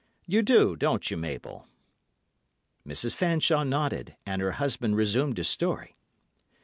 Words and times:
You 0.25 0.41
do, 0.41 0.75
don't 0.75 1.11
you, 1.11 1.15
Mabel?" 1.15 1.67
Mrs. 2.87 3.13
Fanshawe 3.13 3.61
nodded, 3.61 4.15
and 4.25 4.41
her 4.41 4.53
husband 4.53 4.95
resumed 4.95 5.37
his 5.37 5.47
story. 5.47 5.95